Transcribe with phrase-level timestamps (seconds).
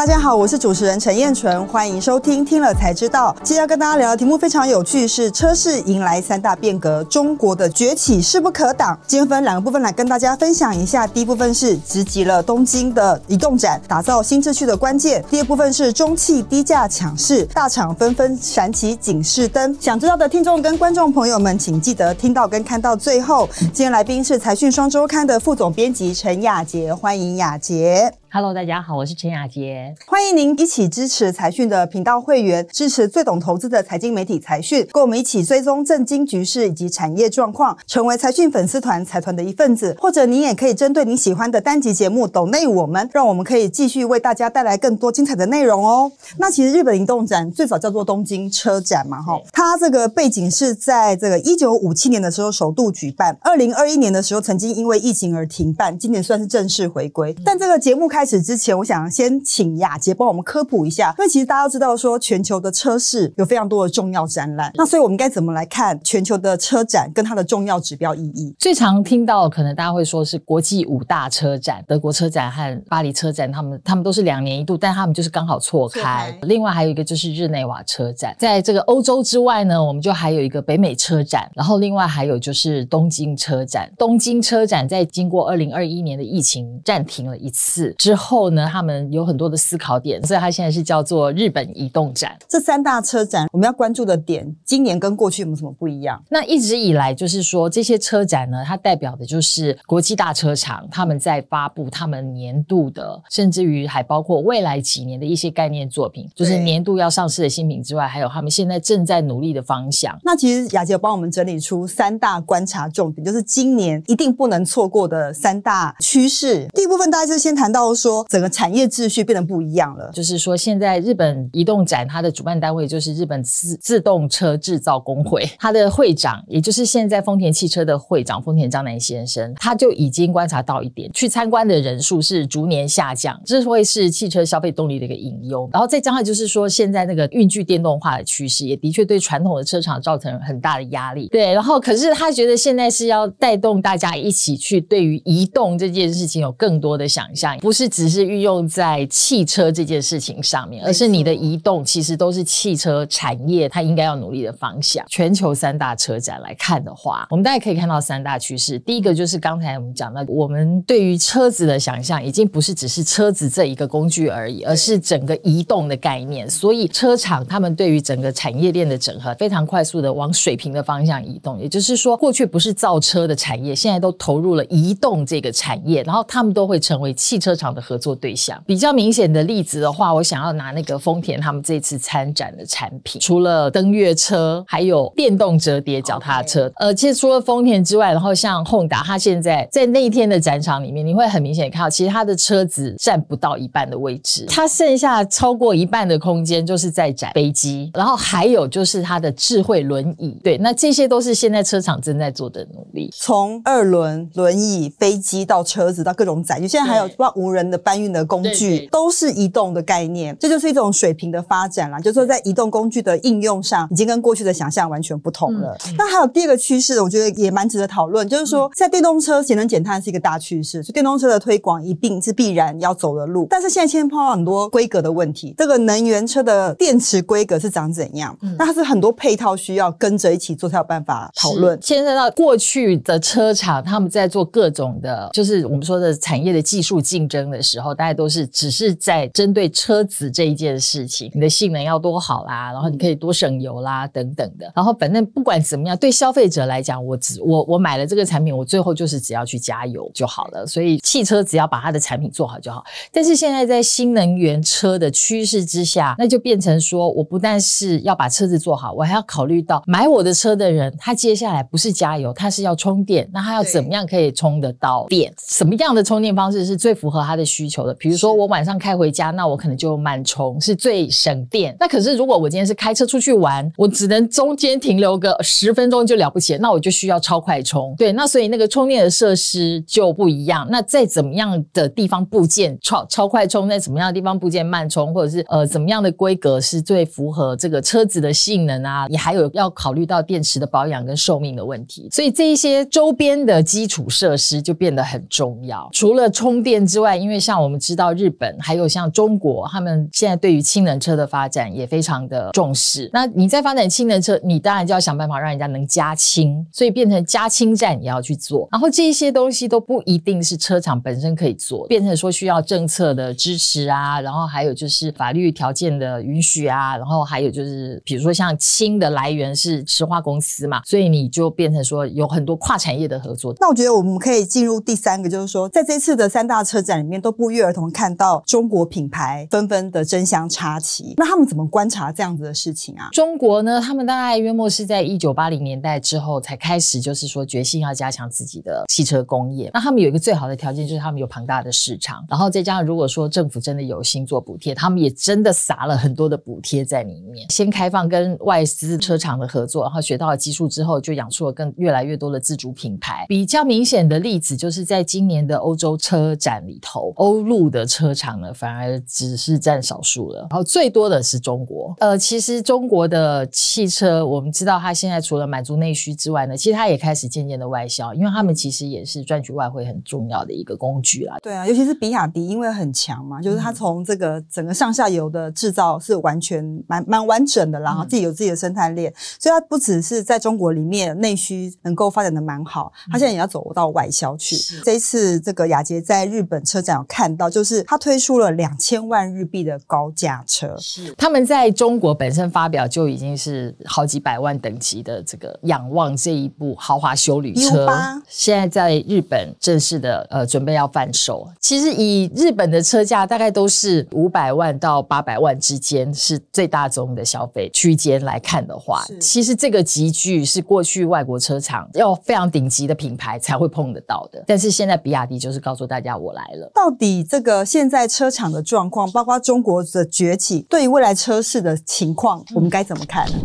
[0.00, 3.36] 大家好，我是主持人陈彦纯，欢迎收听听了才知道。
[3.42, 8.98] 今天要跟大家聊的题目非常有趣，是车市迎来三大变革，中国的崛起势不可挡。
[9.06, 11.06] 今天分两个部分来跟大家分享一下。
[11.06, 15.22] 第一部分是直击了东京的移动展，打造新秩序的关键。
[15.30, 19.76] 第二部分是中汽低价抢市，大厂纷纷闪起警示灯。
[19.78, 23.46] 想知道的听众跟观众朋友们，请记得听到跟看到最后。
[23.58, 28.10] 今天来宾是财讯双周刊的副总编辑陈雅洁，欢迎雅洁。
[28.32, 39.96] Hello，大家好，我是陈雅洁，欢迎您一起支持财讯的频道会员，支持最懂投资的财经媒体财讯，跟我们一起追踪政经局势以及产业状况，成为财讯粉丝团财团的一份子。
[39.98, 46.12] 或者您也可以针对你喜欢的单集节目抖内我们，让我们可以继续为大家带来更多精彩的内容哦。
[46.38, 57.34] 那其实日本移动展最早叫做东京车展嘛，哈，它这个背景是在这个一九五七年的时候首度举办，二零二一年的时候曾经因为疫情而停办，今年算是正式回归。
[57.44, 68.54] 但这个节目开开始之前，我想先请雅洁帮我们科普一下，因为其实大家都知道说，全球的车市有非常多的重要展览，那所以我们该怎么来看全球的车展跟它的重要指标意义？
[68.58, 76.00] 最常听到可能大家会说是国际五大车展，德国车展和巴黎车展，他们他们都是两年一度，但他们就是刚好错开。
[76.00, 76.38] 错开。
[76.42, 83.90] 另外还有一个就是日内瓦车展，在这个欧洲之外呢，我们就还有一个北美车展，然后另外还有就是东京车展。
[83.96, 87.94] 东京车展在经过二零二一年的疫情暂停了一次。
[87.96, 92.36] 之后呢，他们有很多的思考点，所以它现在是叫做日本移动展。
[92.48, 96.22] 这三大车展我们要关注的点，今年跟过去有没有什么不一样？
[96.30, 110.18] 那一直以来就是说，这些车展呢，它代表的就是国际大车厂他们在发布他们年度的，甚至于还包括未来几年的一些概念作品，就是年度要上市的新品之外，还有他们现在正在努力的方向。
[110.22, 116.66] 那其实雅洁有帮我们整理出三大观察重点，就是今年一定不能错过的三大趋势。
[116.74, 117.80] 第一部分大家就先谈到。
[118.00, 135.68] 说整个产业秩序变得不一样了，就是说现在日本移动展它的主办单位就是日本自自动车制造工会，它的会长也就是现在丰田汽车的会长丰田章男先生，他就已经观察到一点，去参观的人数是逐年下降，这会是汽车消费动力的一个隐忧。
[135.72, 141.28] 然后再加上就是说现在那个运具电动化的趋势，也的确对传统的车厂造成很大的压力。
[141.28, 147.89] 对，然后可是他觉得现在是要带动大家一起去对于移动这件事情有更多的想象，不是。
[147.90, 155.04] 只是运用在汽车这件事情上面，而是你的移动其实都是汽车产业它应该要努力的方向。
[155.08, 158.78] 全球三大车展来看的话，我们大家可以看到三大趋势。
[158.78, 166.48] 第一个就是刚才我们讲到，我们对于车子的想象已经不是只是车子这一个工具而已，而是整个移动的概念。
[166.48, 171.60] 所以车厂他们对于整个产业链的整合非常快速的往水平的方向移动。
[171.60, 177.79] 也就是说，过去不是造车的产业，现在都投入了移动这个产业，然后他们都会成为汽车厂的。
[177.80, 178.62] 合作对象。
[178.66, 186.70] 比较明显的例子的话，我想要拿那个丰田他们这次参展的产品，除了登月车，还有电动折叠脚踏车。
[186.76, 200.38] 呃，其实除了丰田之外，然后像 Honda，它现在在那一天的展场里面，你会很明显看到，其实它的车子占不到一半的位置，它剩下超过一半的空间就是在展飞机，然后还有就是它的智慧轮椅。
[200.42, 211.98] 对，那这些都是现在车厂正在做的努力，从二轮轮椅、飞机到车子到各种载具，现在还有包括无人的搬运的工具，对对，都是移动的概念，这就是一种水平的发展啦。
[211.98, 215.76] 就是说，在移动工具的应用上，已经跟过去的想象完全不同了。
[215.98, 223.46] 那、嗯、还有第二个趋势，我觉得也蛮值得讨论，就是说，在电动车节能减碳是一个大趋势，所以电动车的推广一定是必然要走的路。
[223.50, 228.36] 但是现在现在碰到很多规格的问题，这个能源车的电池规格是长怎样？
[228.42, 231.78] 嗯、那它是很多配套需要跟着一起做才有办法讨论。
[231.82, 244.70] 现在到过去的车厂，他们在做各种的，就是我们说的产业的技术竞争的时候，大家都是只是在针对车子这一件事情，你的性能要多好啦，然后你可以多省油啦，等等的。
[244.74, 250.66] 然后反正不管怎么样，对消费者来讲，我只我我买了这个产品，我最后就是只要去加油就好了。
[250.66, 252.84] 所以汽车只要把它的产品做好就好。
[253.12, 265.32] 但是现在在新能源车的趋势之下，那就变成说我不但是要把车子做好，我还要考虑到买我的车的人，他接下来不是加油，他是要充电，那他要怎么样可以充得到电？
[265.46, 267.94] 什么样的充电方式是最符合他的需求的？
[267.94, 271.76] 比如说我晚上开回家，那我可能就慢充是最省电。
[271.78, 277.94] 那可是如果我今天是开车出去玩，我只能中间停留个十分钟就了不起，那我就需要超快充。
[277.96, 280.66] 对，那所以那个充电的设施就不一样。
[280.70, 289.06] 那在怎么样的地方部件超超快充，在怎么样的地方部件慢充，或者是呃怎么样的规格是最符合这个车子的性能啊？
[289.08, 292.08] 你还有要考虑到电池的保养跟寿命的问题。
[292.10, 295.88] 所以这一些周边的基础设施就变得很重要。
[295.92, 303.08] 除了充电之外，因为因为像我们知道日本还有像中国，他们现在对于氢能车的发展也非常的重视。
[303.12, 308.68] 那你在发展氢能车，你当然就要想办法让人家能加氢，所以变成加氢站也要去做。
[308.72, 323.54] 然后这一些东西都不一定是车厂本身可以做，变成说需要政策的支持啊，然后还有就是法律条件的允许啊，然后还有就是比如说像氢的来源是石化公司嘛，所以你就变成说有很多跨产业的合作。
[323.60, 331.14] 那我觉得我们可以进入第三个，就是说在这次的三大车展里面，都不约而同看到中国品牌纷纷的争相插旗。
[331.16, 333.08] 那他们怎么观察这样子的事情啊？
[333.12, 339.70] 中国呢，他们大概约莫是在一九八零年代之后才开始，就是说决心要加强自己的汽车工业。
[339.74, 347.46] 那他们有一个最好的条件，就是他们有庞大的市场，然后再加上如果说政府真的有心做补贴，他们也真的撒了很多的补贴在里面。
[347.50, 353.26] 先开放跟外资车厂的合作，然后学到了技术之后，就养出了更越来越多的自主品牌。
[353.28, 361.94] 比较明显的例子就是在今年的欧洲车展里头，欧陆的车厂呢反而只是占少数了，然后最多的是中国。
[361.98, 371.36] 呃，其实中国的汽车，我们知道它现在除了满足内需之外呢，其实它也开始渐渐的外销，因为他们其实也是赚取外汇很重要的一个工具啦。
[371.42, 384.56] 对啊，尤其是比亚迪，因为很强嘛，就是它从这个整个上下游的制造是完全蛮蛮完整的，然后自己有自己的生态链，所以它不只是在中国里面内需能够发展的蛮好，它现在也要走到外销去。
[384.84, 397.88] 这一次这个雅洁在日本车展有看到，就是它推出了两千万日币的高价车，是他们在中国本身发表就已经是好几百万等级的这个仰望这一部豪华休旅车
[398.28, 401.48] 现在在日本正式的呃准备要贩售。
[401.58, 414.42] 其实以日本的车价大概都是五百万到八百万之间是最大宗的消费区间来看的话，其实这个集聚是过去外国车厂要非常顶级的品牌才会碰得到的。
[414.46, 416.70] 但是现在比亚迪就是告诉大家我来了。
[416.74, 423.38] 到底这个现在车厂的状况，包括中国的崛起，对于未来车市的情况，我们该怎么看呢？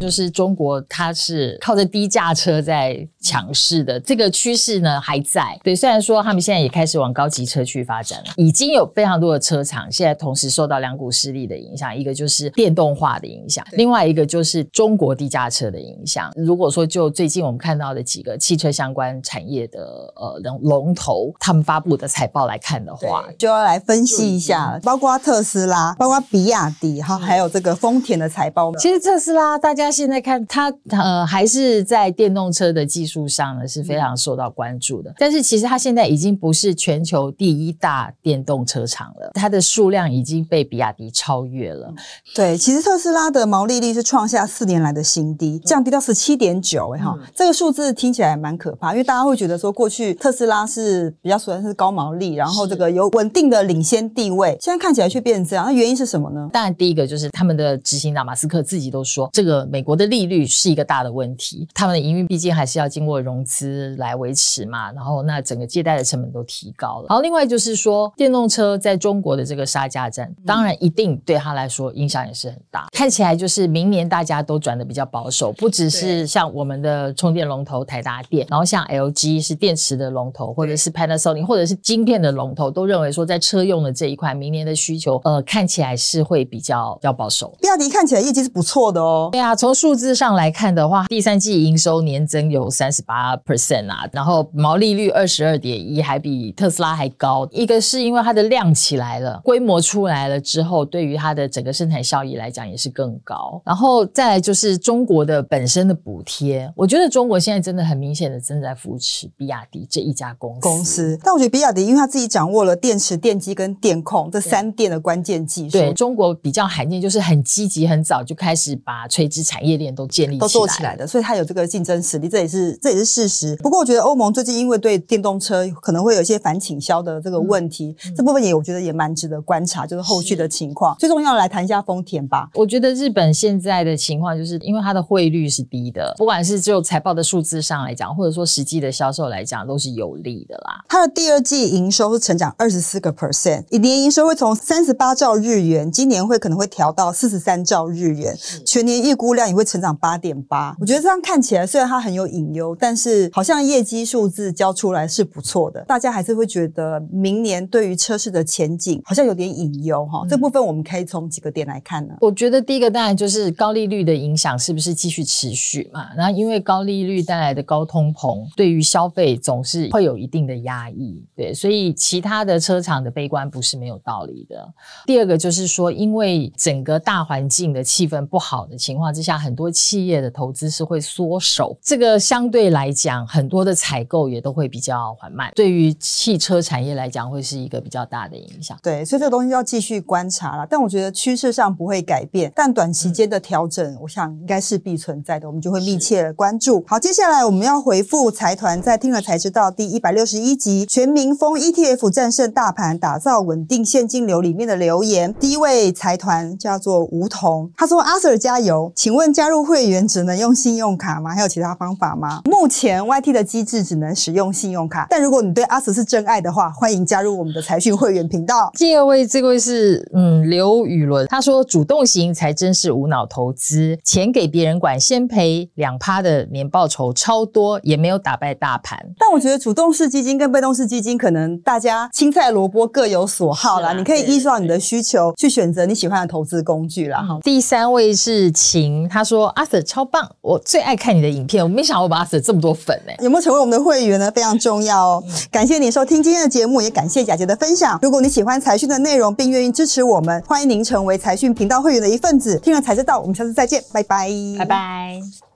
[0.00, 5.56] 就是中国，它是靠着低价车在强势的，这个趋势呢还在。
[5.62, 16.32] 对，虽然说他们现在也开始往高级车去发展了，已经有非常多的车厂现在同时受到两股势力的影响，一个就是电动化的影响，另外一个就是中国低价车的影响。
[16.34, 28.74] 如果说就最近我们看到的几个汽车相关产业的呃龙龙头，他们发布的财报来看的话，就要来分析一下，包括特斯拉，包括比亚迪，哈，还有这个丰田的财报。
[28.76, 29.90] 其实特斯拉大家。
[30.00, 35.12] 现在看它，呃，还是在电动车的技术上呢是非常受到关注的。
[35.18, 41.92] 但是其实它现在已经不是全球第一大电动车厂了，它的数量已经被比亚迪超越了。
[42.34, 56.48] 对，其实特斯拉的毛利率是创下四年来的新低，降低到十七点九，哎哈，这个数字听起来蛮可怕，因为大家会觉得说过去特斯拉是比较算是高毛利，然后这个有稳定的领先地位，现在看起来却变成这样，那原因是什么呢？
[56.52, 67.06] 当然，第一个就是他们的执行长马斯克自己都说，这个美国的利率是一个大的问题，他们的营运毕竟还是要经过融资来维持嘛，然后那整个借贷的成本都提高了。
[67.08, 72.88] 然后另外就是说，电动车在中国的这个杀价战，当然一定对他来说影响也是很大。
[72.92, 87.56] 看起来就是明年大家都转的比较保守，不只是像我们的充电龙头台达电，然后像 LG 是电池的龙头，或者是 Panasonic 或者是晶片的龙头，都认为说在车用的这一块，明年的需求呃看起来是会比较要保守。
[87.62, 89.30] 比亚迪看起来业绩是不错的哦。
[89.32, 90.10] 对啊，从数字。
[90.10, 97.48] 上来看的话，第三季营收年增有三十八 percent 啊，然后毛利率二十二点一，还比特斯拉还高。
[97.50, 103.60] 一个是因为它的量起来了，规模出来了之后，对于它的整个生产效益来讲也是更高。
[103.64, 110.60] 然后再来就是中国的本身的补贴，我觉得中国现在真的很明显的正在扶持比亚迪这一家公司。
[110.60, 123.56] 公司，但我觉得比亚迪因为它自己掌握了电池、电机跟电控这三电的关键技术，对中国比较罕见，就是很积极、很早就开始把垂直产业链都建立都做起来的，所以它有这个竞争实力，这也是这也是事实。
[123.56, 130.96] 不过我觉得欧盟最近因为对电动车可能会有一些反倾销的这个问题，嗯、这部分也我觉得也蛮值得观察，就是后续的情况。
[130.98, 132.48] 最重要来谈一下丰田吧。
[132.54, 140.84] 我觉得日本现在的情况就是因为它的汇率是低的，不管是就财报的数字上来讲，或者说实际的销售来讲，都是有利的啦。
[140.88, 150.76] 它的第二季营收是成长二十四个 percent，年营收会从三十八兆日元，今年会可能会调到四十三兆日元，全年预估量也会成长八点八。
[150.80, 160.22] 我觉得这样看起来，虽然它很有隐忧，优，但是好像业绩数字交出来是不错的，大家还是会觉得明年对于车市的前景好像有点隐忧哈。
[160.24, 162.14] 嗯、这部分我们可以从几个点来看呢？
[162.20, 166.08] 我觉得第一个当然就是高利率的影响是不是继续持续嘛？
[166.16, 174.68] 然后因为高利率带来的高通膨，对于消费总是会有一定的压抑，对，所以其他的车厂的悲观不是没有道理的。
[175.06, 185.50] 第二个就是说，因为整个大环境的气氛不好的情况之下，很多企业的投资是会缩手，这个相对来讲，很多的采购也都会比较缓慢。
[185.54, 188.76] 对于汽车产业来讲，会是一个比较大的影响。
[188.82, 190.66] 对，所以这个东西要继续观察了。
[190.68, 196.84] 但我觉得趋势上不会改变，但短期间的调整，我想应该是必存在的，我们就会密切关注。
[196.86, 205.32] 好，接下来我们要回复财团在听了才知道第一百六十一集全民疯 ETF 战胜大盘，打造稳定现金流里面的留言。
[205.34, 211.34] 第一位财团叫做梧桐，他说：“阿 Sir 加油，请问加入会员只能用信用卡吗？
[211.34, 218.72] 还有其他方法吗？”目前 YT 的机制只能使用信用卡，但如果你对阿 Sir 是真爱的话，欢迎加入我们的财讯会员频道。
[218.74, 237.22] 第二位，这位是嗯刘宇伦，他说：“主动型才真是无脑投资，钱给别人管，先赔两趴的年报酬超多，也没有打败大盘。”但我觉得主动式基金跟被动式基金可能大家青菜萝卜各有所好啦，啊、你可以依照你的需求去选择你喜欢的投资工具啦。
[237.22, 244.30] 哈、嗯，第三位是晴，他说：“阿 Sir 超棒，我最爱看你的影片，我没想到我把阿 Sir 这么多粉呢、欸。”有没有成为我们的会员呢？
[244.30, 245.24] 非常重要哦。
[245.26, 247.98] 嗯、感谢你收听今天的节目，也感谢贾杰的分享。
[248.02, 252.58] 如果你喜欢财讯的内容，并愿意支持我们，欢迎您成为财讯频道会员的一份子。
[252.58, 255.49] 听了才知道，我们下次再见，拜拜，拜拜。